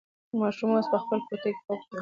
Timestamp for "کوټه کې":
1.27-1.59